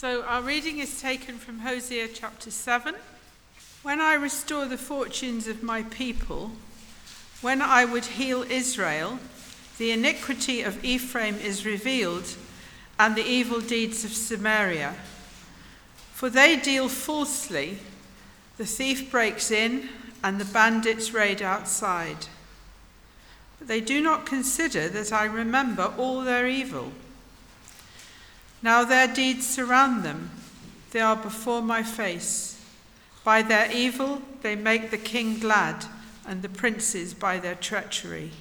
[0.00, 2.94] So our reading is taken from Hosea chapter 7.
[3.82, 6.52] When I restore the fortunes of my people,
[7.42, 9.18] when I would heal Israel,
[9.76, 12.34] the iniquity of Ephraim is revealed,
[12.98, 14.94] and the evil deeds of Samaria.
[16.14, 17.76] For they deal falsely,
[18.56, 19.90] the thief breaks in,
[20.24, 22.26] and the bandits raid outside.
[23.58, 26.92] But they do not consider that I remember all their evil.
[28.62, 30.30] Now their deeds surround them,
[30.90, 32.62] they are before my face.
[33.24, 35.86] By their evil they make the king glad,
[36.26, 38.32] and the princes by their treachery.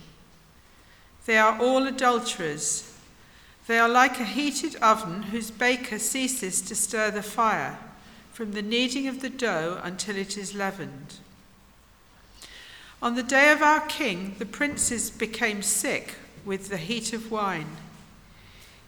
[1.26, 2.92] They are all adulterers.
[3.68, 7.78] They are like a heated oven whose baker ceases to stir the fire,
[8.34, 11.16] from the kneading of the dough until it is leavened.
[13.02, 16.16] On the day of our king, the princes became sick
[16.46, 17.78] with the heat of wine.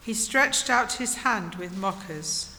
[0.04, 2.56] He stretched out his hand with mockers.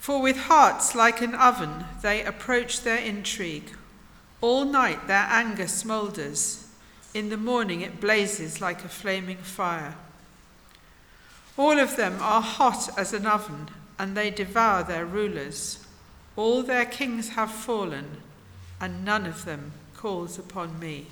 [0.00, 3.70] For with hearts like an oven they approach their intrigue.
[4.40, 6.66] All night their anger smoulders.
[7.14, 9.94] In the morning it blazes like a flaming fire.
[11.56, 13.68] All of them are hot as an oven,
[13.98, 15.86] and they devour their rulers.
[16.34, 18.22] All their kings have fallen,
[18.80, 21.06] and none of them calls upon me.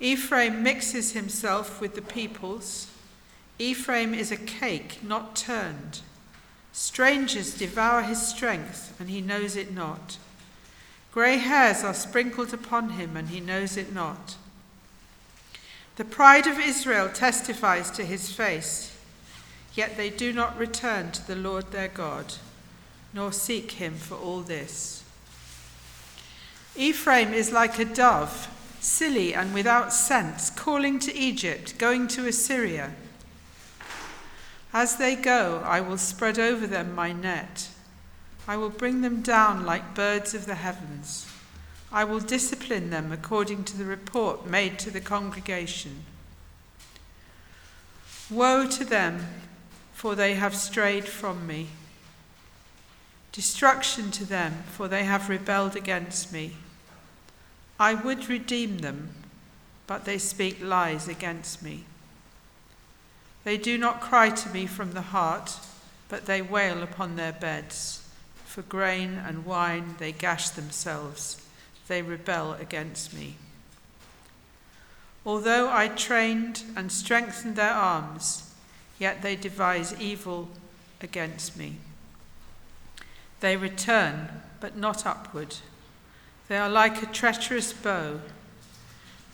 [0.00, 2.88] Ephraim mixes himself with the peoples.
[3.58, 6.00] Ephraim is a cake not turned.
[6.72, 10.18] Strangers devour his strength, and he knows it not.
[11.12, 14.36] Grey hairs are sprinkled upon him, and he knows it not.
[15.96, 18.96] The pride of Israel testifies to his face,
[19.74, 22.34] yet they do not return to the Lord their God,
[23.12, 25.02] nor seek him for all this.
[26.76, 28.48] Ephraim is like a dove
[28.80, 32.92] silly and without sense, calling to Egypt, going to Assyria.
[34.72, 37.68] As they go, I will spread over them my net.
[38.46, 41.26] I will bring them down like birds of the heavens.
[41.90, 46.04] I will discipline them according to the report made to the congregation.
[48.30, 49.26] Woe to them,
[49.94, 51.68] for they have strayed from me.
[53.32, 56.56] Destruction to them, for they have rebelled against me.
[57.78, 59.10] I would redeem them,
[59.86, 61.84] but they speak lies against me.
[63.44, 65.58] They do not cry to me from the heart,
[66.08, 68.04] but they wail upon their beds.
[68.44, 71.40] For grain and wine they gash themselves,
[71.86, 73.36] they rebel against me.
[75.24, 78.54] Although I trained and strengthened their arms,
[78.98, 80.48] yet they devise evil
[81.00, 81.76] against me.
[83.40, 85.56] They return, but not upward.
[86.48, 88.20] They are like a treacherous bow.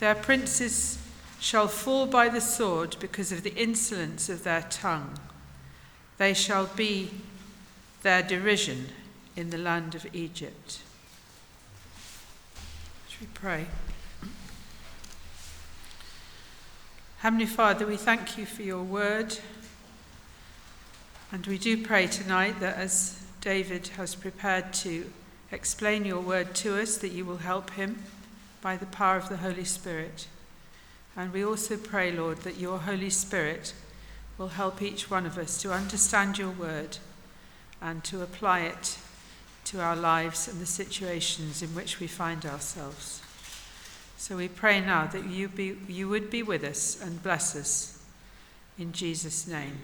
[0.01, 0.99] Their princes
[1.39, 5.19] shall fall by the sword because of the insolence of their tongue.
[6.19, 7.11] They shall be
[8.03, 8.89] their derision
[9.37, 10.81] in the land of Egypt.
[13.09, 13.67] Should we pray?
[17.19, 19.39] Heavenly Father, we thank you for your word.
[21.31, 25.11] And we do pray tonight that as David has prepared to
[25.51, 28.03] explain your word to us, that you will help him
[28.61, 30.27] by the power of the Holy Spirit.
[31.17, 33.75] And we also pray, Lord, that your Holy Spirit
[34.37, 36.99] will help each one of us to understand your word
[37.81, 38.99] and to apply it
[39.67, 43.23] to our lives and the situations in which we find ourselves.
[44.17, 48.03] So we pray now that you, be, you would be with us and bless us.
[48.79, 49.79] In Jesus' name,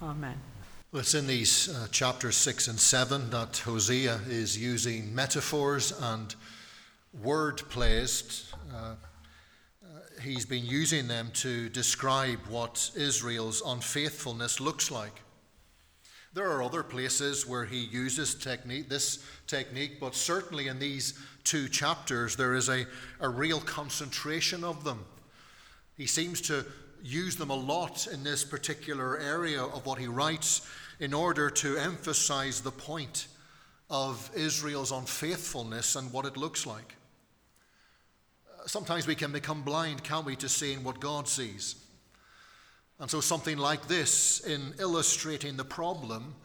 [0.00, 0.51] amen.
[0.94, 6.34] It's in these uh, chapters 6 and 7 that Hosea is using metaphors and
[7.22, 8.52] word plays.
[8.70, 8.94] Uh, uh,
[10.20, 15.22] he's been using them to describe what Israel's unfaithfulness looks like.
[16.34, 21.70] There are other places where he uses technique, this technique, but certainly in these two
[21.70, 22.84] chapters, there is a,
[23.20, 25.06] a real concentration of them.
[25.96, 26.66] He seems to
[27.02, 30.68] use them a lot in this particular area of what he writes
[31.02, 33.26] in order to emphasize the point
[33.90, 36.94] of Israel's unfaithfulness and what it looks like.
[38.66, 41.74] Sometimes we can become blind, can't we, to seeing what God sees.
[43.00, 46.36] And so, something like this, in illustrating the problem,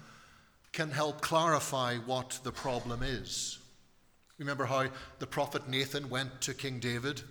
[0.71, 3.59] can help clarify what the problem is.
[4.39, 4.87] Remember how
[5.19, 7.21] the prophet Nathan went to King David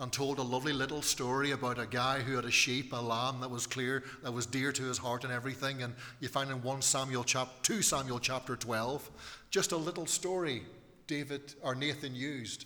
[0.00, 3.38] and told a lovely little story about a guy who had a sheep, a lamb
[3.40, 5.82] that was clear, that was dear to his heart and everything.
[5.82, 9.10] And you find in 1 Samuel chapter 2 Samuel chapter 12,
[9.50, 10.62] just a little story
[11.06, 12.64] David or Nathan used.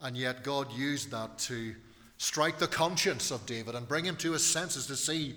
[0.00, 1.74] And yet God used that to
[2.16, 5.36] strike the conscience of David and bring him to his senses to see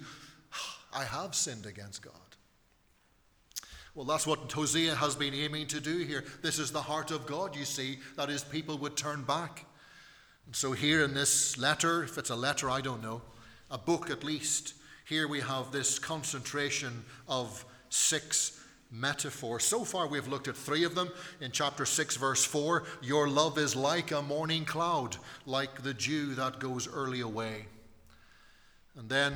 [0.93, 2.13] I have sinned against God.
[3.93, 6.23] Well, that's what Hosea has been aiming to do here.
[6.41, 9.65] This is the heart of God, you see, that his people would turn back.
[10.45, 13.21] And so, here in this letter, if it's a letter, I don't know,
[13.71, 14.73] a book at least,
[15.05, 18.59] here we have this concentration of six
[18.91, 19.63] metaphors.
[19.63, 21.09] So far, we've looked at three of them.
[21.41, 26.35] In chapter 6, verse 4, your love is like a morning cloud, like the dew
[26.35, 27.65] that goes early away.
[28.95, 29.35] And then,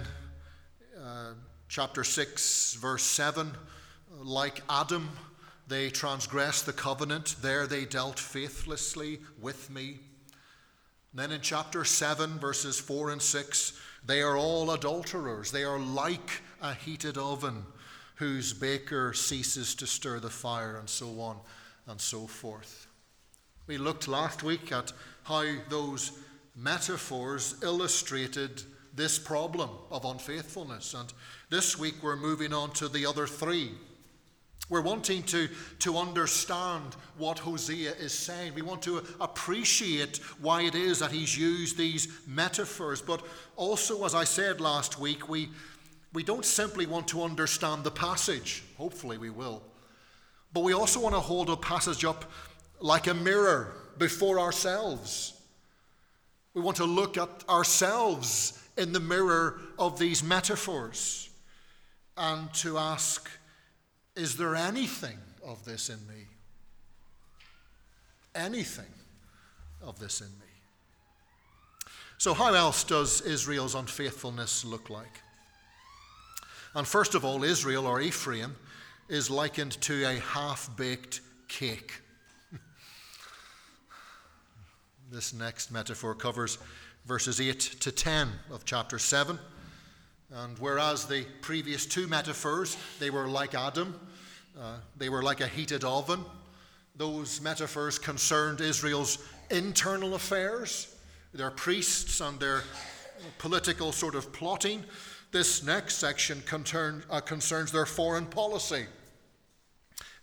[1.00, 1.34] uh,
[1.68, 3.52] chapter 6, verse 7,
[4.24, 5.10] like Adam,
[5.68, 7.36] they transgressed the covenant.
[7.42, 10.00] There they dealt faithlessly with me.
[11.20, 13.74] Then in chapter 7, verses 4 and 6,
[14.06, 15.52] they are all adulterers.
[15.52, 17.66] They are like a heated oven
[18.16, 21.36] whose baker ceases to stir the fire, and so on
[21.88, 22.88] and so forth.
[23.68, 24.94] We looked last week at
[25.24, 26.14] how those
[26.56, 28.64] metaphors illustrated
[28.96, 31.12] this problem of unfaithfulness, and
[31.50, 33.74] this week we're moving on to the other three.
[34.70, 35.50] We're wanting to,
[35.80, 38.54] to understand what Hosea is saying.
[38.54, 43.02] We want to appreciate why it is that he's used these metaphors.
[43.02, 43.26] But
[43.56, 45.50] also, as I said last week, we,
[46.14, 48.64] we don't simply want to understand the passage.
[48.78, 49.64] Hopefully, we will.
[50.54, 52.26] But we also want to hold a passage up
[52.80, 55.34] like a mirror before ourselves.
[56.54, 61.30] We want to look at ourselves in the mirror of these metaphors
[62.18, 63.30] and to ask,
[64.20, 66.26] is there anything of this in me?
[68.36, 68.94] Anything
[69.82, 70.46] of this in me?
[72.18, 75.22] So, how else does Israel's unfaithfulness look like?
[76.76, 78.58] And first of all, Israel or Ephraim
[79.08, 81.94] is likened to a half baked cake.
[85.12, 86.58] this next metaphor covers
[87.06, 89.40] verses 8 to 10 of chapter 7.
[90.32, 94.00] And whereas the previous two metaphors, they were like Adam,
[94.60, 96.24] uh, they were like a heated oven.
[96.96, 99.18] Those metaphors concerned Israel's
[99.50, 100.96] internal affairs,
[101.34, 102.64] their priests and their
[103.38, 104.84] political sort of plotting.
[105.32, 108.86] This next section concern, uh, concerns their foreign policy.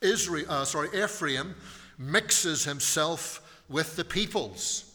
[0.00, 1.55] Israel, uh, sorry, Ephraim
[1.99, 4.94] mixes himself with the peoples.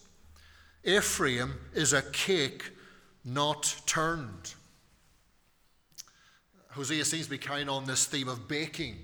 [0.84, 2.72] Ephraim is a cake
[3.26, 4.54] not turned.
[6.72, 8.98] Hosea seems to be carrying on this theme of baking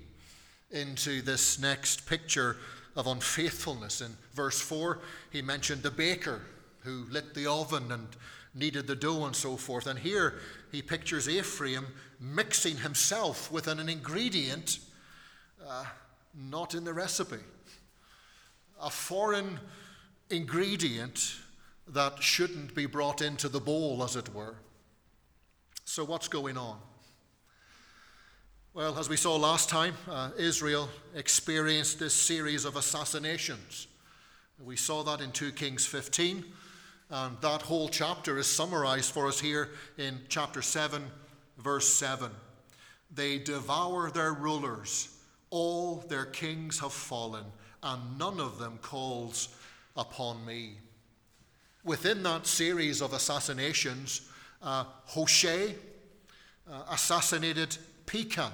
[0.70, 2.56] into this next picture
[2.96, 4.00] of unfaithfulness.
[4.00, 5.00] In verse 4,
[5.30, 6.42] he mentioned the baker
[6.80, 8.08] who lit the oven and
[8.54, 9.86] kneaded the dough and so forth.
[9.86, 10.40] And here
[10.72, 11.86] he pictures Ephraim
[12.18, 14.78] mixing himself with an, ingredient
[15.66, 15.84] uh,
[16.34, 17.44] not in the recipe,
[18.80, 19.58] a foreign
[20.30, 21.36] ingredient
[21.86, 24.56] that shouldn't be brought into the bowl, as it were.
[25.84, 26.78] So, what's going on?
[28.78, 33.88] Well, as we saw last time, uh, Israel experienced this series of assassinations.
[34.64, 36.44] We saw that in 2 Kings 15,
[37.10, 41.02] and that whole chapter is summarized for us here in chapter 7,
[41.58, 42.30] verse 7.
[43.12, 45.08] They devour their rulers,
[45.50, 47.46] all their kings have fallen,
[47.82, 49.48] and none of them calls
[49.96, 50.74] upon me.
[51.82, 54.30] Within that series of assassinations,
[54.62, 55.74] uh, Hoshea
[56.70, 57.76] uh, assassinated
[58.06, 58.52] Pekah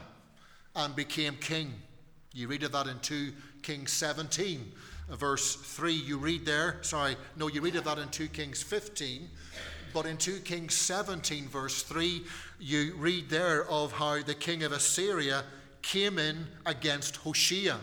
[0.75, 1.73] and became king.
[2.33, 3.33] You read of that in 2
[3.63, 4.73] Kings 17,
[5.11, 5.93] uh, verse 3.
[5.93, 9.29] You read there, sorry, no, you read of that in 2 Kings 15.
[9.93, 12.23] But in 2 Kings 17, verse 3,
[12.59, 15.45] you read there of how the king of Assyria
[15.83, 17.75] came in against Hoshea.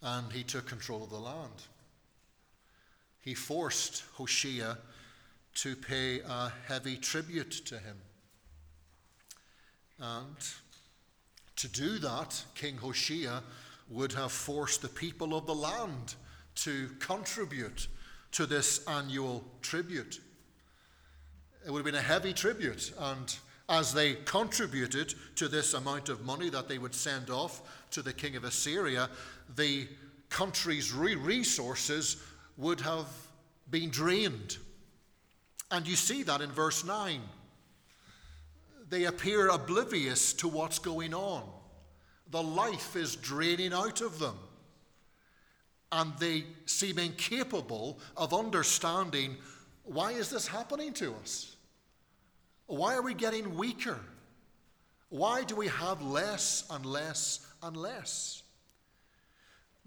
[0.00, 1.64] And he took control of the land.
[3.20, 4.78] He forced Hoshea
[5.56, 7.96] to pay a heavy tribute to him.
[9.98, 10.36] And
[11.56, 13.40] to do that, King Hoshea
[13.88, 16.14] would have forced the people of the land
[16.56, 17.88] to contribute
[18.32, 20.20] to this annual tribute.
[21.64, 23.34] It would have been a heavy tribute, and
[23.68, 28.12] as they contributed to this amount of money that they would send off to the
[28.12, 29.08] king of Assyria,
[29.56, 29.88] the
[30.28, 32.22] country's resources
[32.56, 33.06] would have
[33.70, 34.58] been drained.
[35.70, 37.20] And you see that in verse 9
[38.88, 41.42] they appear oblivious to what's going on.
[42.30, 44.38] The life is draining out of them.
[45.92, 49.36] And they seem incapable of understanding
[49.84, 51.54] why is this happening to us?
[52.66, 54.00] Why are we getting weaker?
[55.08, 58.42] Why do we have less and less and less?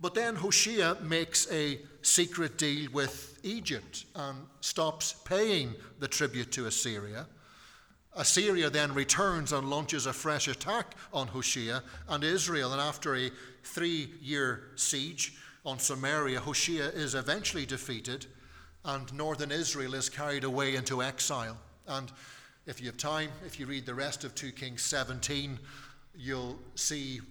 [0.02, 6.68] But then Hoshea makes a secret deal with Egypt and stops paying the tribute to
[6.68, 7.28] Assyria
[8.20, 12.74] Assyria then returns and launches a fresh attack on Hoshea and Israel.
[12.74, 13.32] And after a
[13.64, 18.26] three year siege on Samaria, Hoshea is eventually defeated,
[18.84, 21.58] and northern Israel is carried away into exile.
[21.88, 22.12] And
[22.66, 25.58] if you have time, if you read the rest of 2 Kings 17,
[26.14, 27.22] you'll see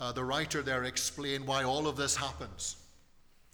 [0.00, 2.76] uh, the writer there explain why all of this happens.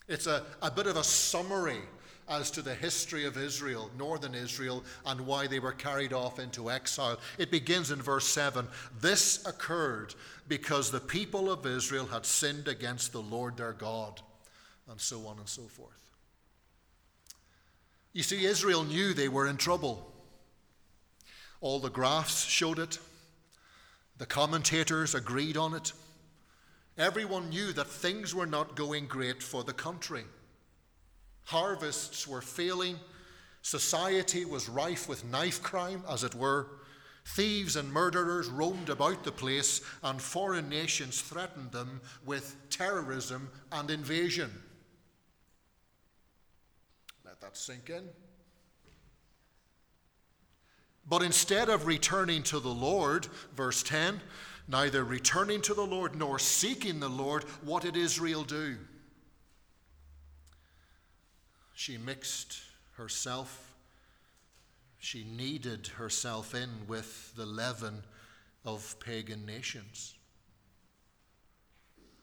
[0.07, 1.81] It's a, a bit of a summary
[2.29, 6.71] as to the history of Israel, northern Israel, and why they were carried off into
[6.71, 7.19] exile.
[7.39, 8.67] It begins in verse 7
[9.01, 10.15] This occurred
[10.47, 14.21] because the people of Israel had sinned against the Lord their God,
[14.91, 16.11] and so on and so forth.
[18.13, 20.13] You see, Israel knew they were in trouble.
[21.61, 22.99] All the graphs showed it,
[24.19, 25.93] the commentators agreed on it.
[26.97, 30.25] Everyone knew that things were not going great for the country.
[31.49, 32.99] Harvests were failing.
[33.63, 36.67] Society was rife with knife crime, as it were.
[37.25, 43.91] Thieves and murderers roamed about the place, and foreign nations threatened them with terrorism and
[43.91, 44.51] invasion.
[47.25, 48.05] Let that sink in.
[51.09, 53.27] But instead of returning to the Lord,
[53.57, 54.21] verse 10,
[54.69, 58.77] neither returning to the Lord nor seeking the Lord, what did Israel do?
[61.79, 62.59] She mixed
[62.97, 63.77] herself,
[64.99, 68.03] she kneaded herself in with the leaven
[68.65, 70.17] of pagan nations.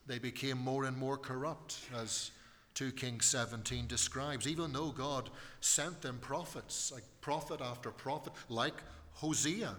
[0.07, 2.31] They became more and more corrupt, as
[2.73, 5.29] 2 Kings 17 describes, even though God
[5.61, 8.83] sent them prophets, like prophet after prophet, like
[9.13, 9.73] Hosea.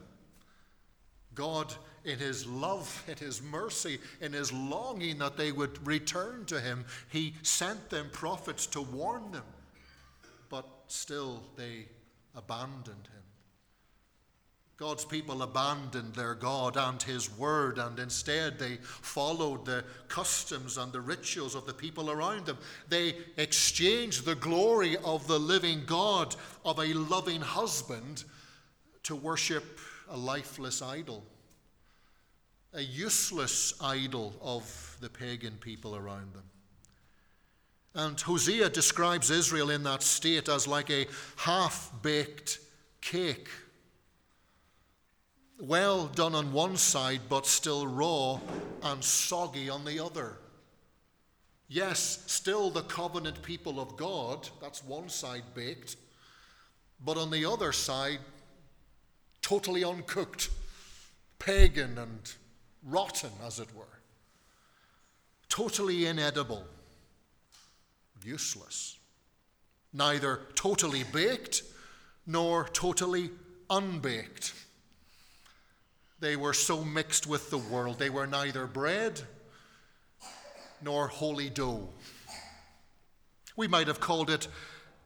[1.35, 6.63] God, in his love, in his mercy, in his longing that they would return to
[6.63, 9.45] him, he sent them prophets to warn them
[10.49, 11.87] but still they
[12.35, 13.23] abandoned him.
[14.77, 20.93] God's people abandoned their God and his word, and instead they followed the customs and
[20.93, 22.59] the rituals of the people around them.
[22.91, 28.25] They exchanged the glory of the living God, of a loving husband,
[29.05, 29.79] to worship
[30.11, 31.25] a lifeless idol,
[32.75, 36.45] a useless idol of the pagan people around them.
[37.97, 42.59] And Hosea describes Israel in that state as like a half baked
[43.01, 43.49] cake.
[45.59, 48.39] Well done on one side, but still raw
[48.83, 50.37] and soggy on the other.
[51.69, 55.97] Yes, still the covenant people of God, that's one side baked,
[57.03, 58.21] but on the other side,
[59.41, 60.51] totally uncooked,
[61.39, 62.35] pagan and
[62.85, 63.85] rotten, as it were.
[65.49, 66.67] Totally inedible
[68.27, 68.99] useless.
[69.93, 71.63] Neither totally baked
[72.27, 73.31] nor totally
[73.71, 74.53] unbaked.
[76.19, 77.99] They were so mixed with the world.
[77.99, 79.21] They were neither bread
[80.83, 81.89] nor holy dough.
[83.57, 84.49] We might have called it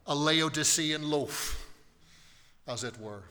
[0.06, 1.64] a Laodicean loaf,
[2.66, 3.22] as it were,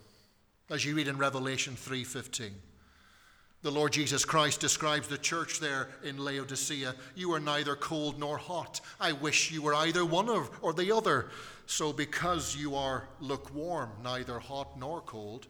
[0.69, 2.51] as you read in Revelation 3:15.
[3.61, 6.95] The Lord Jesus Christ describes the church there in Laodicea.
[7.15, 8.79] You are neither cold nor hot.
[9.01, 11.29] I wish you were either one or, or the other.
[11.65, 15.47] So, because you are lukewarm, neither hot nor cold,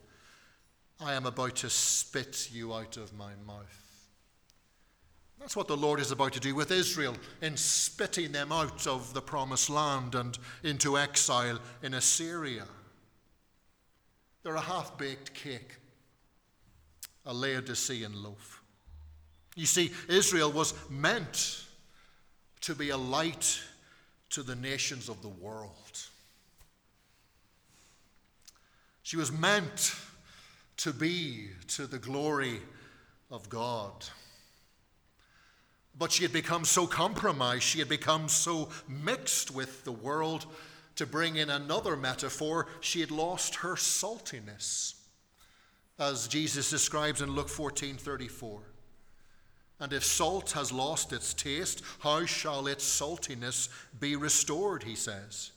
[0.99, 3.89] I am about to spit you out of my mouth.
[5.39, 9.13] That's what the Lord is about to do with Israel in spitting them out of
[9.13, 12.65] the promised land and into exile in Assyria.
[14.43, 15.78] They're a half baked cake
[17.29, 18.63] a Laodicean loaf.
[19.55, 21.63] You see, Israel was meant
[22.61, 23.61] to be a light
[24.31, 25.69] to the nations of the world.
[29.03, 29.95] She was meant
[30.77, 32.61] to be to the glory
[33.29, 33.93] of God.
[35.97, 40.47] But she had become so compromised, she had become so mixed with the world.
[40.95, 44.98] To bring in another metaphor, she had lost her saltiness
[45.99, 48.63] as Jesus describes in Luke 14:34.
[49.81, 55.51] And if salt has lost its taste, how shall its saltiness be restored, he says.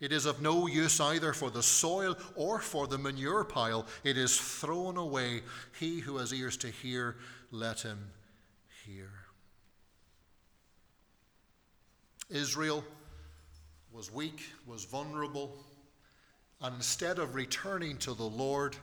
[0.00, 3.86] It is of no use either for the soil or for the manure pile.
[4.02, 5.42] It is thrown away.
[5.78, 7.16] He who has ears to hear,
[7.50, 8.10] let him
[8.84, 9.10] hear.
[12.28, 12.84] Israel
[13.92, 15.56] was weak, was vulnerable,
[16.60, 18.76] and instead of returning to the Lord,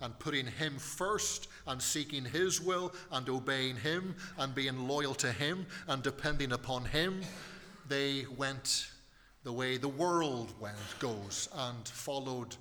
[0.00, 5.32] and putting Him first and seeking His will and obeying Him and being loyal to
[5.32, 7.22] Him and depending upon Him,
[7.88, 8.88] they went
[9.44, 12.56] the way the world went, goes and followed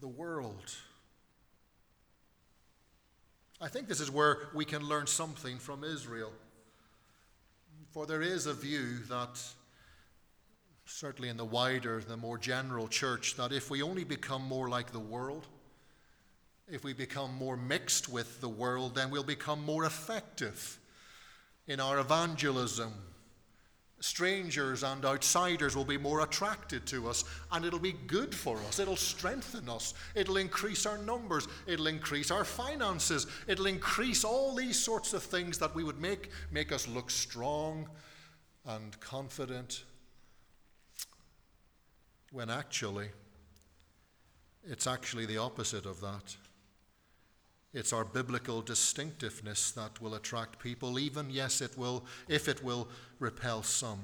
[0.00, 0.74] the world.
[3.60, 6.32] I think this is where we can learn something from Israel.
[7.90, 9.38] For there is a view that,
[10.86, 14.92] certainly in the wider, the more general church, that if we only become more like
[14.92, 15.46] the world,
[16.70, 20.78] if we become more mixed with the world, then we'll become more effective
[21.66, 22.92] in our evangelism.
[24.00, 28.78] Strangers and outsiders will be more attracted to us, and it'll be good for us.
[28.78, 29.92] It'll strengthen us.
[30.14, 31.46] It'll increase our numbers.
[31.66, 33.26] It'll increase our finances.
[33.46, 37.88] It'll increase all these sorts of things that we would make, make us look strong
[38.64, 39.84] and confident,
[42.32, 43.08] when actually,
[44.64, 46.36] it's actually the opposite of that.
[47.72, 52.88] It's our biblical distinctiveness that will attract people, even, yes, it will, if it will
[53.20, 54.00] repel some.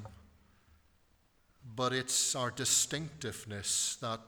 [1.74, 4.20] But it's our distinctiveness that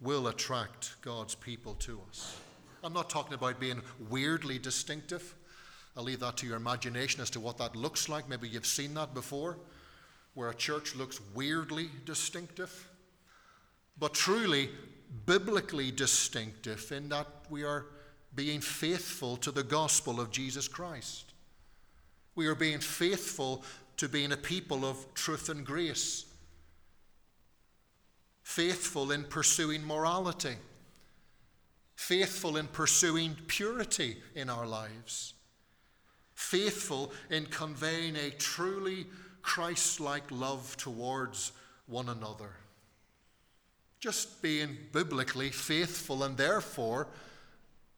[0.00, 2.38] will attract God's people to us.
[2.82, 5.34] I'm not talking about being weirdly distinctive.
[5.96, 8.28] I'll leave that to your imagination as to what that looks like.
[8.28, 9.58] Maybe you've seen that before,
[10.32, 12.88] where a church looks weirdly distinctive.
[13.98, 14.70] But truly,
[15.26, 17.86] biblically distinctive in that we are
[18.34, 21.32] being faithful to the gospel of Jesus Christ.
[22.34, 23.62] We are being faithful
[23.96, 26.26] to being a people of truth and grace,
[28.42, 30.56] faithful in pursuing morality,
[31.94, 35.34] faithful in pursuing purity in our lives,
[36.34, 39.06] faithful in conveying a truly
[39.42, 41.52] Christ like love towards
[41.86, 42.50] one another.
[44.00, 47.06] Just being biblically faithful and therefore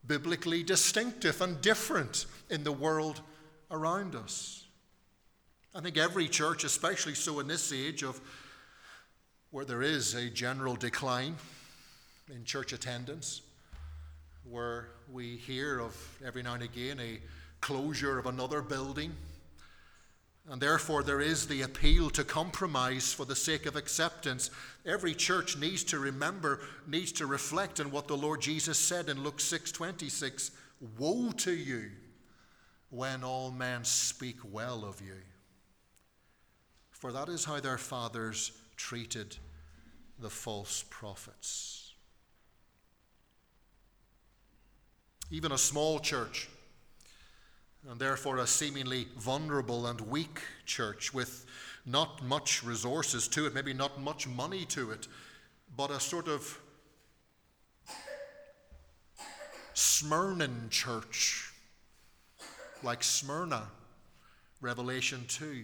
[0.07, 3.21] biblically distinctive and different in the world
[3.69, 4.65] around us.
[5.75, 8.19] I think every church, especially so in this age of
[9.51, 11.35] where there is a general decline
[12.33, 13.41] in church attendance,
[14.43, 15.95] where we hear of
[16.25, 17.19] every now and again a
[17.61, 19.13] closure of another building
[20.49, 24.49] and therefore, there is the appeal to compromise for the sake of acceptance.
[24.85, 29.23] Every church needs to remember, needs to reflect on what the Lord Jesus said in
[29.23, 30.51] Luke 6 26
[30.97, 31.89] Woe to you
[32.89, 35.17] when all men speak well of you.
[36.91, 39.35] For that is how their fathers treated
[40.17, 41.93] the false prophets.
[45.29, 46.47] Even a small church
[47.89, 51.45] and therefore a seemingly vulnerable and weak church with
[51.85, 55.07] not much resources to it, maybe not much money to it,
[55.75, 56.59] but a sort of
[59.73, 61.53] Smyrnan church,
[62.83, 63.67] like Smyrna,
[64.59, 65.63] Revelation 2.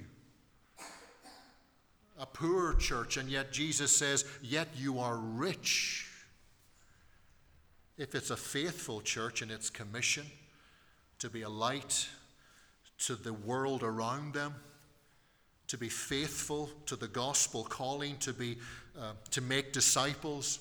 [2.20, 6.08] A poor church, and yet Jesus says, Yet you are rich.
[7.98, 10.26] If it's a faithful church in its commission,
[11.24, 12.06] to be a light
[12.98, 14.54] to the world around them,
[15.68, 18.58] to be faithful to the gospel calling, to, be,
[19.00, 20.60] uh, to make disciples,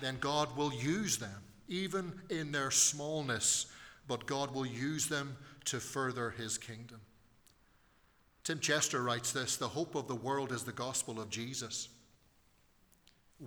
[0.00, 3.66] then God will use them, even in their smallness,
[4.06, 7.00] but God will use them to further his kingdom.
[8.44, 11.88] Tim Chester writes this The hope of the world is the gospel of Jesus.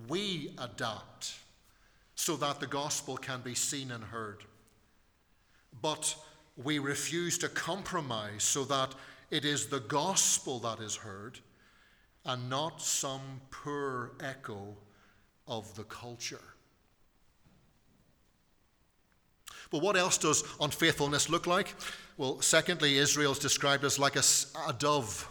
[0.06, 1.34] We adapt
[2.14, 4.44] so that the gospel can be seen and heard.
[5.82, 6.16] But
[6.56, 8.94] we refuse to compromise so that
[9.30, 11.40] it is the gospel that is heard
[12.24, 14.76] and not some poor echo
[15.46, 16.40] of the culture.
[19.70, 21.74] But what else does unfaithfulness look like?
[22.16, 24.22] Well, secondly, Israel is described as like a,
[24.68, 25.28] a, dove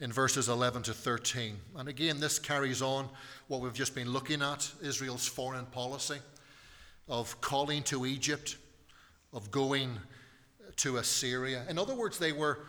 [0.00, 1.56] in verses 11 to 13.
[1.76, 3.08] And again, this carries on
[3.48, 6.18] what we've just been looking at Israel's foreign policy
[7.08, 8.56] of calling to Egypt
[9.32, 9.98] of going
[10.76, 11.64] to Assyria.
[11.68, 12.60] In other words, they were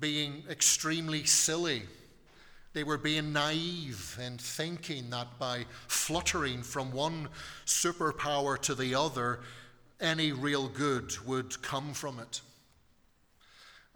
[0.00, 1.82] being extremely silly.
[2.72, 7.28] They were being naive in thinking that by fluttering from one
[7.66, 9.40] superpower to the other,
[10.00, 12.40] any real good would come from it.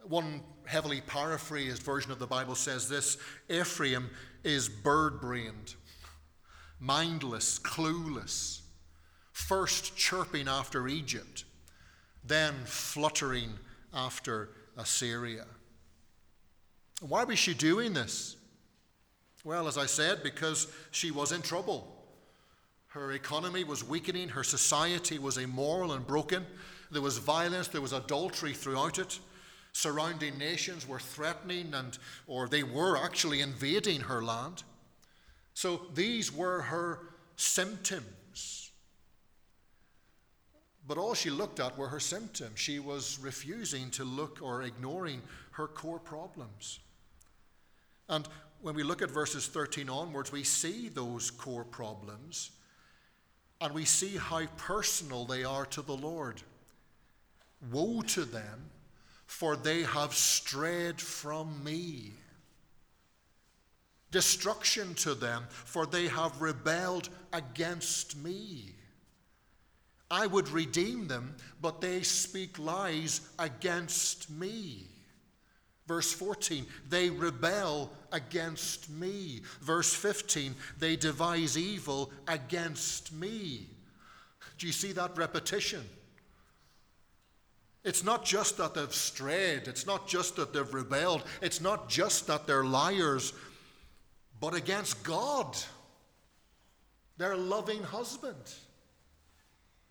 [0.03, 3.17] One heavily paraphrased version of the Bible says this
[3.49, 4.09] Ephraim
[4.43, 5.75] is bird brained,
[6.79, 8.61] mindless, clueless,
[9.31, 11.45] first chirping after Egypt
[12.25, 13.51] then fluttering
[13.93, 15.45] after Assyria.
[17.01, 18.37] Why was she doing this?
[19.43, 21.89] Well, as I said, because she was in trouble.
[22.87, 26.45] Her economy was weakening, her society was immoral and broken.
[26.91, 29.19] There was violence, there was adultery throughout it.
[29.73, 34.63] Surrounding nations were threatening and or they were actually invading her land.
[35.55, 36.99] So these were her
[37.35, 38.62] symptoms
[40.87, 42.59] But all she looked at were her symptoms.
[42.59, 46.79] She was refusing to look or ignoring her core problems.
[48.09, 48.27] And
[48.61, 52.51] when we look at verses 13 onwards, we see those core problems
[53.61, 56.41] and we see how personal they are to the Lord.
[57.71, 58.69] Woe to them,
[59.25, 62.11] for they have strayed from me.
[64.11, 68.75] Destruction to them, for they have rebelled against me.
[70.11, 74.87] I would redeem them, but they speak lies against me.
[75.87, 79.41] Verse 14, they rebel against me.
[79.61, 83.67] Verse 15, they devise evil against me.
[84.57, 85.83] Do you see that repetition?
[87.83, 92.27] It's not just that they've strayed, it's not just that they've rebelled, it's not just
[92.27, 93.33] that they're liars,
[94.39, 95.57] but against God,
[97.17, 98.53] their loving husband.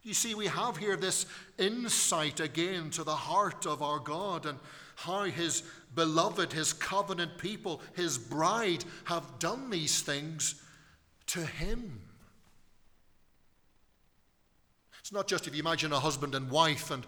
[0.02, 1.26] You see, we have here this
[1.58, 4.58] insight again to the heart of our God and
[4.96, 5.62] how His
[5.94, 10.60] beloved, His covenant people, His bride have done these things
[11.28, 12.00] to Him.
[14.98, 17.04] It's not just if you imagine a husband and wife and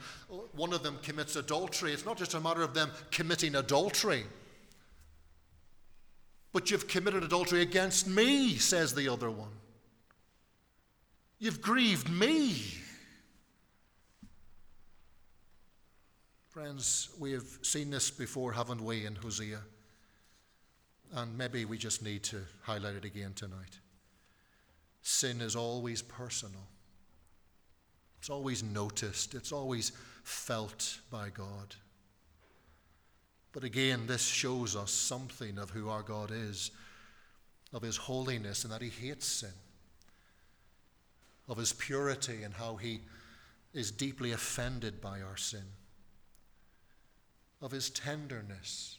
[0.53, 4.25] one of them commits adultery, it's not just a matter of them committing adultery.
[6.53, 9.51] But you've committed adultery against me, says the other one.
[11.41, 12.63] You've grieved me.
[16.55, 19.59] Friends, we have seen this before, haven't we, in Hosea?
[21.13, 23.81] And maybe we just need to highlight it again tonight.
[25.03, 26.69] Sin is always personal,
[28.21, 29.91] it's always noticed, it's always
[30.23, 31.75] felt by God.
[33.51, 36.71] But again, this shows us something of who our God is,
[37.73, 39.55] of His holiness, and that He hates sin,
[41.49, 43.01] of His purity, and how He
[43.73, 45.65] is deeply offended by our sin
[47.61, 48.97] of his tenderness,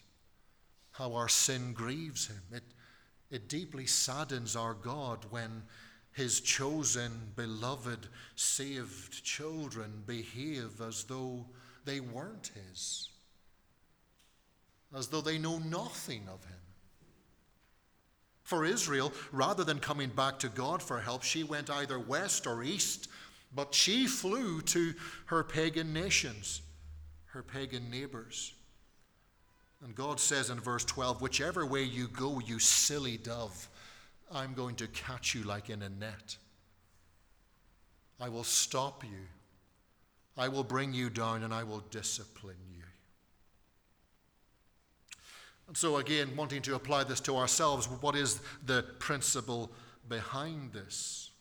[0.91, 2.41] how our sin grieves him.
[2.51, 2.63] It,
[3.29, 5.63] it deeply saddens our God when
[6.13, 11.45] his chosen, beloved, saved children behave as though
[11.83, 13.09] they weren't his,
[14.95, 16.55] as though they know nothing of him.
[18.43, 22.63] For Israel, rather than coming back to God for help, she went either west or
[22.63, 23.09] east,
[23.53, 24.93] but she flew to
[25.25, 26.61] her pagan nations
[27.35, 28.53] her pagan neighbors.
[29.83, 33.69] And God says in verse 12, Whichever way you go, you silly dove,
[34.31, 36.37] I'm going to catch you like in a net.
[38.21, 39.27] I will stop you.
[40.37, 42.83] I will bring you down and I will discipline you.
[45.67, 49.71] And so, again, wanting to apply this to ourselves, what is the principle
[50.07, 51.31] behind this?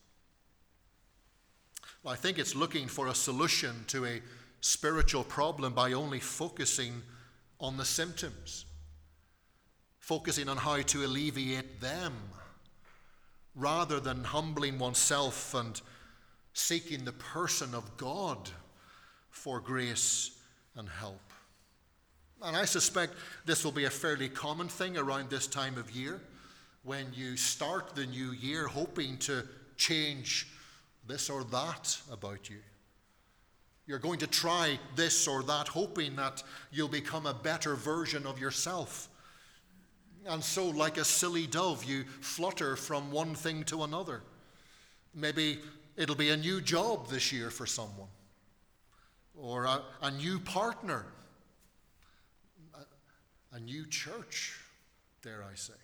[2.03, 4.21] Well, I think it's looking for a solution to a
[4.65, 7.03] spiritual problem by only focusing
[7.61, 8.65] on the symptoms,
[9.99, 12.15] focusing on how to alleviate them,
[13.55, 15.83] rather than humbling oneself and
[16.55, 18.49] seeking the person of God
[19.29, 20.31] for grace
[20.77, 21.21] and help.
[22.41, 23.13] And I suspect
[23.45, 26.23] this will be a fairly common thing around this time of year
[26.85, 29.47] when you start the new year hoping to
[29.77, 30.49] change
[31.07, 32.61] this or that about you.
[33.87, 36.43] You're going to try this or that, hoping that
[36.73, 39.09] you'll become a better version of yourself.
[40.27, 44.23] And so, like a silly dove, you flutter from one thing to another.
[45.15, 45.59] Maybe
[45.97, 48.09] it'll be a new job this year for someone,
[49.37, 51.05] or a, a new partner,
[52.75, 54.59] a, a new church,
[55.23, 55.75] dare I say.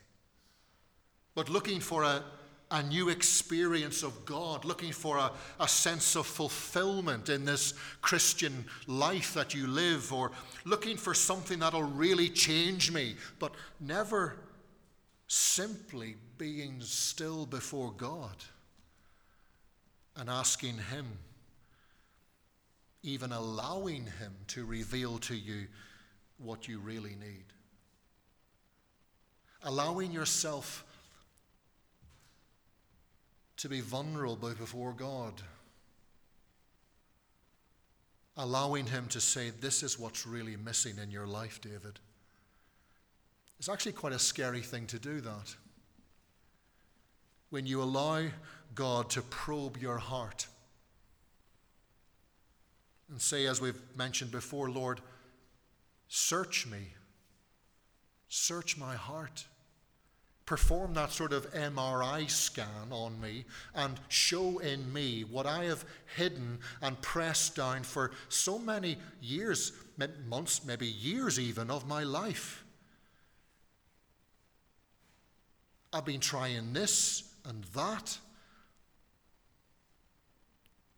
[1.34, 2.24] But looking for a,
[2.70, 8.64] a new experience of God, looking for a, a sense of fulfillment in this Christian
[8.86, 10.30] life that you live, or
[10.64, 14.36] looking for something that'll really change me, but never
[15.26, 18.36] simply being still before God
[20.16, 21.06] and asking Him,
[23.02, 25.66] even allowing Him to reveal to you
[26.38, 27.44] what you really need.
[29.62, 30.84] Allowing yourself
[33.60, 35.34] to be vulnerable before God.
[38.36, 42.00] Allowing Him to say, This is what's really missing in your life, David.
[43.58, 45.54] It's actually quite a scary thing to do that.
[47.50, 48.22] When you allow
[48.74, 50.46] God to probe your heart
[53.10, 55.00] and say, as we've mentioned before, Lord,
[56.08, 56.94] search me,
[58.28, 59.44] search my heart.
[60.50, 65.84] Perform that sort of MRI scan on me and show in me what I have
[66.16, 69.70] hidden and pressed down for so many years,
[70.26, 72.64] months, maybe years even, of my life.
[75.92, 78.18] I've been trying this and that,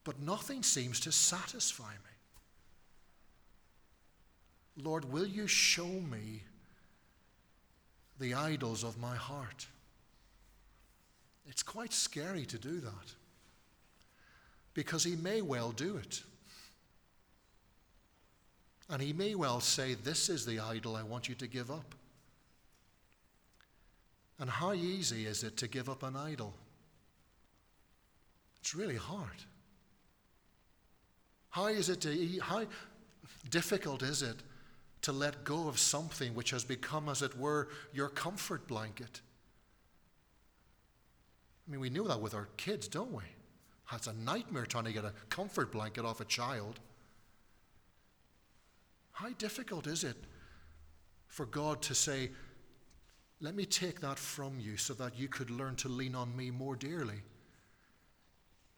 [0.02, 1.98] but nothing seems to satisfy me.
[4.82, 6.44] Lord, will you show me
[8.22, 9.66] the idols of my heart?
[11.46, 13.14] It's quite scary to do that
[14.72, 16.22] because He may well do it.
[18.88, 21.94] And He may well say, This is the idol I want you to give up.
[24.38, 26.54] And how easy is it to give up an idol?
[28.60, 29.44] It's really hard.
[31.50, 32.64] How is it to how
[33.50, 34.36] difficult is it
[35.02, 39.20] to let go of something which has become, as it were, your comfort blanket?
[41.66, 43.22] I mean, we knew that with our kids, don't we?
[43.92, 46.80] It's a nightmare trying to get a comfort blanket off a child.
[49.12, 50.16] How difficult is it
[51.26, 52.30] for God to say,
[53.40, 56.50] let me take that from you so that you could learn to lean on me
[56.50, 57.22] more dearly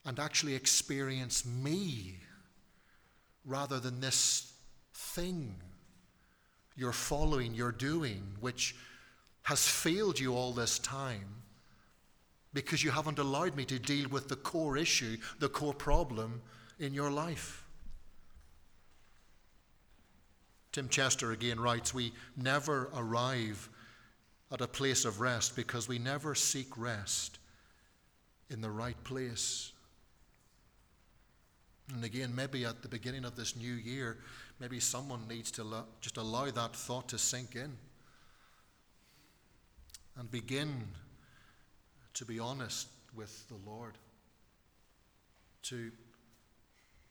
[0.04, 2.18] and actually experience me
[3.44, 4.52] rather than this
[4.92, 5.54] thing
[6.76, 8.74] you're following, you're doing, which
[9.42, 11.28] has failed you all this time
[12.52, 16.40] because you haven't allowed me to deal with the core issue, the core problem
[16.78, 17.64] in your life.
[20.72, 23.68] Tim Chester again writes We never arrive
[24.50, 27.38] at a place of rest because we never seek rest
[28.50, 29.72] in the right place.
[31.92, 34.18] And again, maybe at the beginning of this new year,
[34.58, 37.76] maybe someone needs to just allow that thought to sink in.
[40.16, 40.88] And begin
[42.14, 43.98] to be honest with the Lord,
[45.64, 45.90] to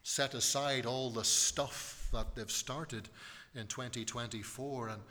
[0.04, 3.10] set aside all the stuff that they've started
[3.56, 5.02] in 2024 and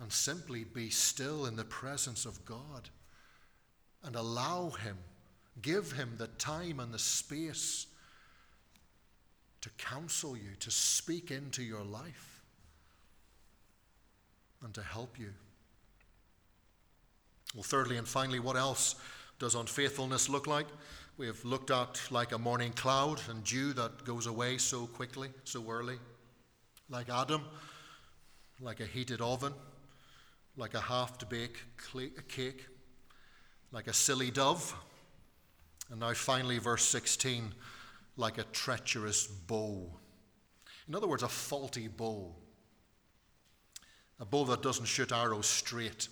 [0.00, 2.88] and simply be still in the presence of God.
[4.04, 4.96] And allow Him,
[5.60, 7.87] give Him the time and the space
[9.60, 12.42] to counsel you, to speak into your life,
[14.64, 15.32] and to help you.
[17.54, 18.96] Well, thirdly and finally, what else
[19.38, 20.66] does unfaithfulness look like?
[21.16, 25.30] We have looked at like a morning cloud and dew that goes away so quickly,
[25.44, 25.98] so early,
[26.90, 27.42] like Adam,
[28.60, 29.52] like a heated oven
[30.58, 31.62] like a half baked
[32.28, 32.66] cake,
[33.70, 34.74] like a silly dove.
[35.90, 37.54] And now, finally, verse 16,
[38.18, 39.90] like a treacherous bow.
[40.88, 42.34] In other words, a faulty bow.
[44.20, 46.08] A bow that doesn't shoot arrows straight.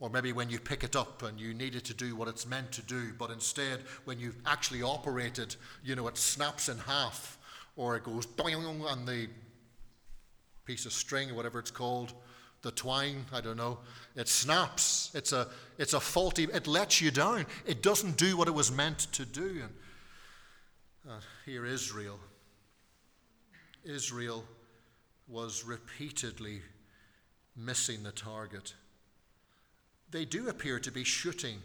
[0.00, 2.46] Or maybe when you pick it up and you need it to do what it's
[2.46, 6.78] meant to do, but instead, when you actually operate it, you know, it snaps in
[6.78, 7.38] half,
[7.76, 9.28] or it goes and the
[10.64, 12.12] piece of string, or whatever it's called,
[12.62, 13.78] the twine, I don't know,
[14.16, 15.10] it snaps.
[15.14, 17.46] It's a, it's a faulty, it lets you down.
[17.66, 19.60] It doesn't do what it was meant to do.
[19.62, 19.72] And
[21.08, 22.18] uh, here, Israel.
[23.84, 24.44] Israel
[25.28, 26.62] was repeatedly
[27.56, 28.74] missing the target.
[30.10, 31.58] They do appear to be shooting.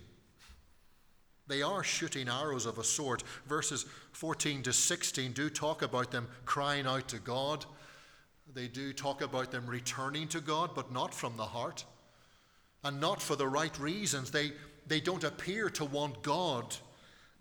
[1.47, 3.23] They are shooting arrows of a sort.
[3.47, 7.65] Verses 14 to 16 do talk about them crying out to God.
[8.54, 11.84] They do talk about them returning to God, but not from the heart
[12.84, 14.32] and not for the right reasons.
[14.32, 14.51] They,
[14.88, 16.75] they don't appear to want God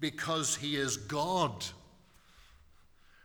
[0.01, 1.65] because He is God.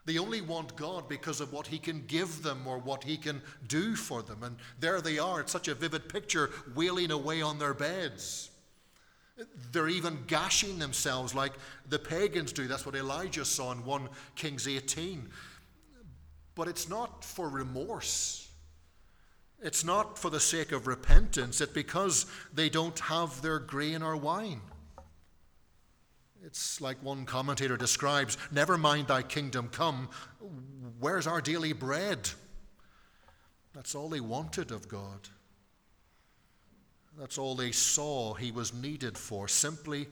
[0.05, 3.41] They only want God because of what He can give them or what He can
[3.67, 4.43] do for them.
[4.43, 5.41] And there they are.
[5.41, 8.51] It's such a vivid picture, wailing away on their beds.
[9.71, 11.53] They're even gashing themselves like
[11.89, 12.67] the pagans do.
[12.67, 15.27] That's what Elijah saw in 1 Kings 18.
[16.53, 18.47] But it's not for remorse.
[19.61, 21.59] It's not for the sake of repentance.
[21.59, 24.61] It's because they don't have their grain or wine.
[26.45, 30.10] It's like one commentator describes Never mind thy kingdom come,
[30.99, 32.29] where's our daily bread?
[33.73, 35.27] That's all they wanted of God.
[37.17, 40.08] That's all they saw he was needed for, simply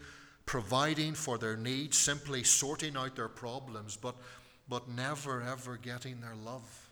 [0.45, 3.95] providing for their needs, simply sorting out their problems.
[3.95, 4.15] But
[4.67, 6.89] but never ever getting their love,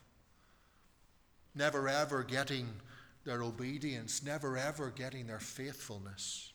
[1.55, 2.67] never ever getting
[3.23, 6.50] their obedience, never ever getting their faithfulness.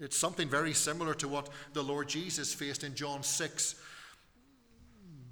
[0.00, 3.74] It's something very similar to what the Lord Jesus faced in John 6.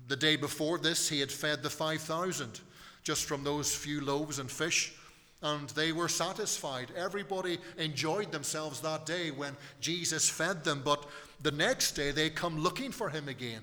[0.09, 2.61] The day before this, he had fed the 5,000
[3.03, 4.93] just from those few loaves and fish.
[5.41, 6.89] and they were satisfied.
[6.97, 11.07] Everybody enjoyed themselves that day when Jesus fed them, but
[11.41, 13.63] the next day they come looking for him again.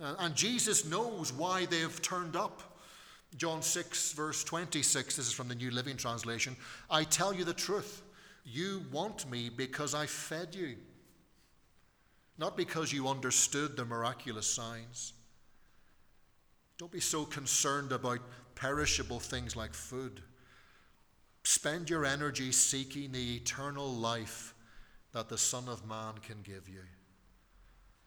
[0.00, 2.78] Uh, and Jesus knows why they've turned up.
[3.36, 6.56] John 6, verse 26, this is from the New Living Translation.
[6.88, 8.02] I tell you the truth.
[8.50, 10.76] You want me because I fed you,
[12.38, 15.12] not because you understood the miraculous signs.
[16.78, 18.20] Don't be so concerned about
[18.54, 20.22] perishable things like food.
[21.42, 24.54] Spend your energy seeking the eternal life
[25.12, 26.82] that the Son of Man can give you.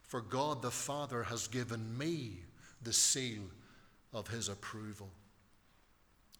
[0.01, 2.45] For God the Father has given me
[2.82, 3.43] the seal
[4.12, 5.12] of his approval.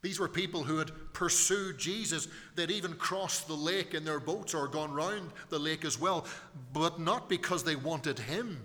[0.01, 2.27] These were people who had pursued Jesus.
[2.55, 6.25] They'd even crossed the lake in their boats or gone round the lake as well,
[6.73, 8.59] but not because they wanted him.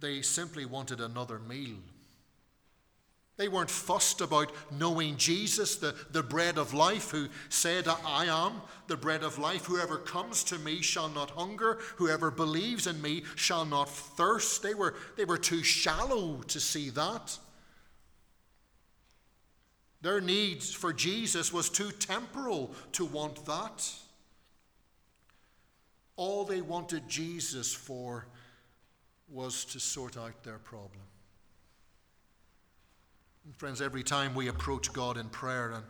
[0.00, 1.76] They simply wanted another meal.
[3.36, 8.60] They weren't fussed about knowing Jesus, the, the bread of life, who said, I am
[8.88, 9.64] the bread of life.
[9.66, 11.78] Whoever comes to me shall not hunger.
[11.96, 14.62] Whoever believes in me shall not thirst.
[14.62, 17.38] They were, they were too shallow to see that.
[20.02, 23.88] Their need for Jesus was too temporal to want that.
[26.16, 28.26] All they wanted Jesus for
[29.28, 31.02] was to sort out their problem.
[33.44, 35.84] And friends, every time we approach God in prayer and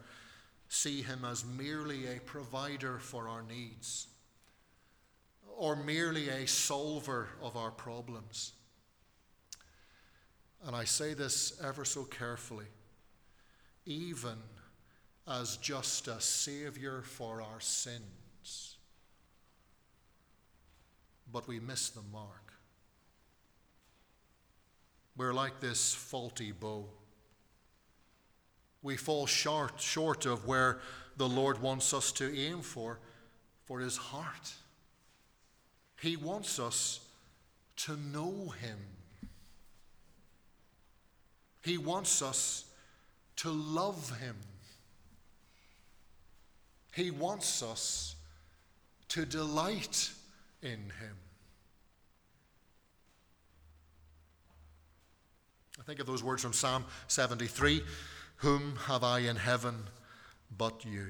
[0.69, 4.09] see Him as merely a provider for our needs,
[5.57, 8.53] or merely a solver of our problems,
[10.65, 12.67] and I say this ever so carefully,
[13.85, 14.37] even
[15.27, 18.77] as just a Savior for our sins,
[21.31, 22.53] but we miss the mark.
[25.17, 26.87] We're like this faulty bow
[28.83, 30.81] we fall short, short of where
[31.17, 32.99] the Lord wants us to aim for,
[33.65, 34.53] for His heart.
[36.01, 37.01] He wants us
[37.77, 38.79] to know Him.
[41.63, 42.65] He wants us
[43.43, 44.37] to love Him.
[46.95, 48.15] He wants us
[49.09, 50.11] to delight
[50.63, 51.17] in Him.
[55.81, 57.83] I think of those words from Psalm 73
[58.37, 59.75] whom have I in heaven
[60.57, 61.09] but you?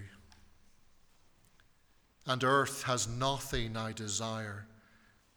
[2.27, 4.67] And earth has nothing I desire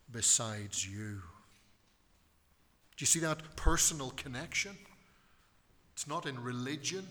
[0.09, 1.21] besides you.
[2.95, 4.77] Do you see that personal connection?
[5.95, 7.07] It's not in religion,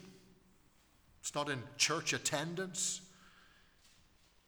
[1.21, 3.01] it's not in church attendance.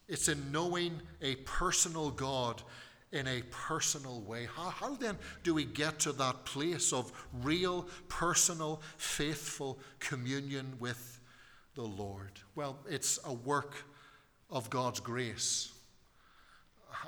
[0.09, 2.62] It's in knowing a personal God
[3.12, 4.46] in a personal way.
[4.55, 11.20] How, how then do we get to that place of real, personal, faithful communion with
[11.75, 12.33] the Lord?
[12.55, 13.85] Well, it's a work
[14.51, 15.72] of God's grace.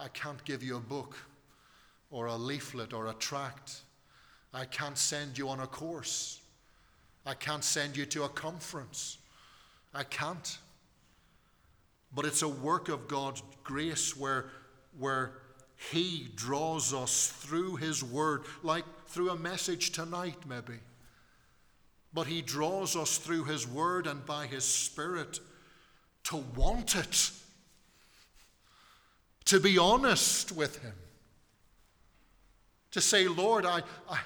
[0.00, 1.16] I can't give you a book
[2.10, 3.80] or a leaflet or a tract.
[4.54, 6.40] I can't send you on a course.
[7.28, 9.18] I can't send you to a conference.
[9.94, 10.58] I can't.
[12.14, 14.46] But it's a work of God's grace where,
[14.98, 15.34] where
[15.78, 20.80] he draws us through His Word, like through a message tonight, maybe.
[22.12, 25.38] But He draws us through His Word and by His Spirit
[26.24, 27.30] to want it,
[29.44, 30.94] to be honest with Him,
[32.90, 34.18] to say, Lord, I, I,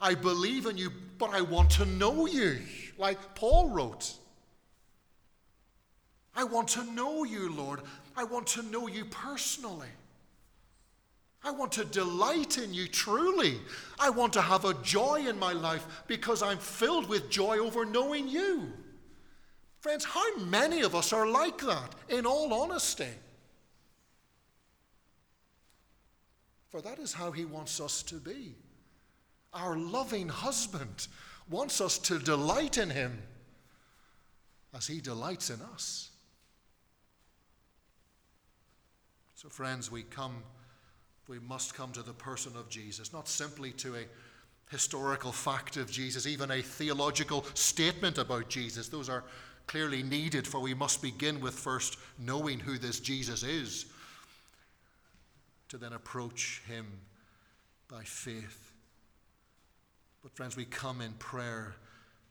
[0.00, 2.58] I believe in you, but I want to know you,
[2.96, 4.14] like Paul wrote.
[6.34, 7.80] I want to know you, Lord.
[8.16, 9.88] I want to know you personally.
[11.42, 13.58] I want to delight in you truly.
[13.98, 17.84] I want to have a joy in my life because I'm filled with joy over
[17.84, 18.72] knowing you.
[19.80, 23.08] Friends, how many of us are like that, in all honesty?
[26.68, 28.54] For that is how He wants us to be.
[29.58, 31.08] Our loving husband
[31.50, 33.22] wants us to delight in Him
[34.74, 36.10] as He delights in us.
[39.34, 40.42] So, friends, we come
[41.28, 44.06] we must come to the person of Jesus, not simply to a
[44.70, 48.88] historical fact of Jesus, even a theological statement about Jesus.
[48.88, 49.24] Those are
[49.66, 53.86] clearly needed, for we must begin with first knowing who this Jesus is,
[55.68, 56.86] to then approach him
[57.88, 58.67] by faith.
[60.22, 61.74] But, friends, we come in prayer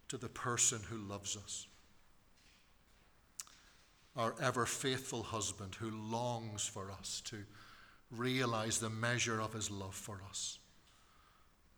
[0.10, 1.68] to the person who loves us.
[4.16, 7.38] Our ever faithful husband who longs for us to
[8.12, 10.60] realize the measure of his love for us,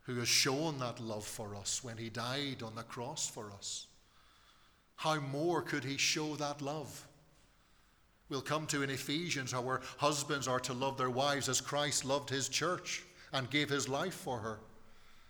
[0.04, 3.88] who has shown that love for us when he died on the cross for us,
[4.96, 7.08] how more could he show that love?
[8.28, 12.04] We'll come to in Ephesians how our husbands are to love their wives as Christ
[12.04, 14.60] loved his church and gave his life for her.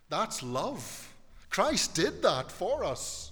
[0.09, 1.13] That's love.
[1.49, 3.31] Christ did that for us.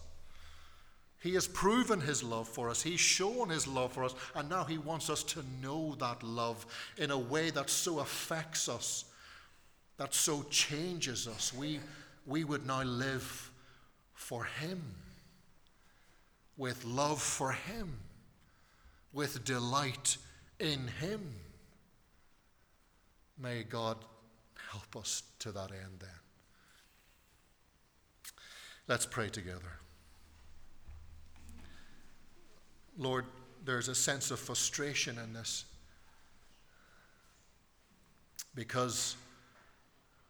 [1.20, 2.82] He has proven his love for us.
[2.82, 4.14] He's shown his love for us.
[4.36, 6.66] And now he wants us to know that love
[6.98, 9.06] in a way that so affects us,
[9.98, 11.54] that so changes us.
[11.54, 11.80] We,
[12.26, 13.52] we would now live
[14.14, 14.82] for him,
[16.56, 17.98] with love for him,
[19.12, 20.18] with delight
[20.60, 21.22] in him.
[23.42, 23.98] May God
[24.72, 26.27] help us to that end then.
[28.88, 29.80] Let's pray together.
[32.98, 33.26] Lord,
[33.66, 35.66] there's a sense of frustration in this.
[38.56, 39.16] Because,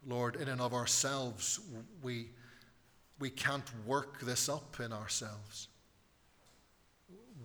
[0.06, 1.60] Lord, in and of ourselves,
[2.02, 2.26] we,
[3.20, 5.68] we can't work this up in ourselves.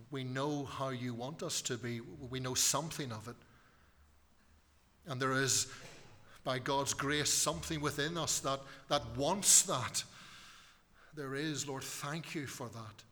[0.09, 3.35] We know how you want us to be, we know something of it.
[5.07, 5.67] And there is,
[6.43, 8.59] by God's grace, something within us that,
[8.89, 10.03] that wants that.
[11.15, 13.03] There is, Lord, thank you for that.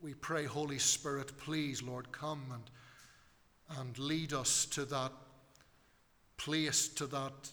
[0.00, 5.12] We pray, Holy Spirit, please, Lord, come and, and lead us to that
[6.38, 7.50] place, to that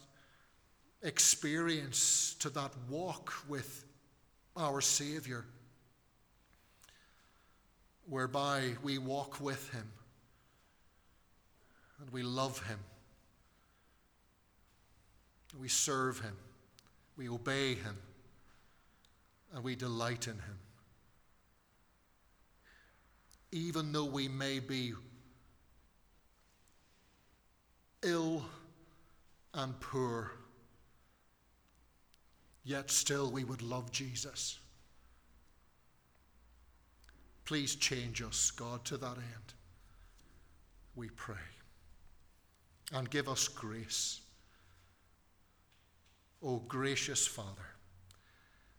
[1.02, 3.86] experience, to that walk with
[4.56, 5.46] our Savior,
[8.08, 9.91] whereby we walk with Him
[12.00, 12.80] and we love Him,
[15.60, 16.38] we serve Him,
[17.18, 17.98] we obey Him,
[19.56, 20.60] and we delight in Him
[23.56, 24.93] even though we may be
[28.03, 28.43] ill
[29.53, 30.30] and poor,
[32.66, 34.60] yet still we would love Jesus.
[37.45, 39.53] Please change us, God, to that end.
[40.97, 41.36] We pray.
[42.91, 44.20] And give us grace.
[46.43, 47.74] O gracious Father,